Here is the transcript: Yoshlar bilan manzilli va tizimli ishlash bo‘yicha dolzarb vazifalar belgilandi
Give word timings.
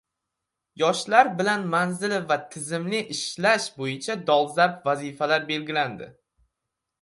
Yoshlar 0.81 1.27
bilan 1.41 1.67
manzilli 1.73 2.19
va 2.31 2.37
tizimli 2.55 3.01
ishlash 3.17 3.67
bo‘yicha 3.83 4.17
dolzarb 4.31 4.81
vazifalar 4.91 5.47
belgilandi 5.53 6.11